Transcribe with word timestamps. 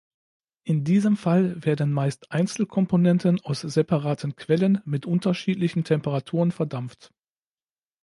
In 0.63 0.83
diesem 0.83 1.15
Fall 1.15 1.63
werden 1.63 1.93
meist 1.93 2.31
Einzelkomponenten 2.31 3.39
aus 3.41 3.59
separaten 3.61 4.35
Quellen 4.35 4.81
mit 4.83 5.05
unterschiedlichen 5.05 5.83
Temperaturen 5.83 6.51
verdampft. 6.51 7.11